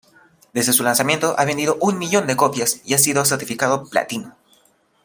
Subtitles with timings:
[0.51, 4.33] Desde su lanzamiento ha vendido un millón de copias y ha sido certificado platino.